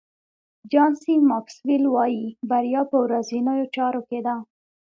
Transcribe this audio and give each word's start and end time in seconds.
جان 0.71 0.91
سي 1.01 1.13
ماکسویل 1.29 1.83
وایي 1.95 2.23
بریا 2.49 2.81
په 2.91 2.97
ورځنیو 3.05 3.71
چارو 3.75 4.01
کې 4.09 4.19
ده. 4.25 4.35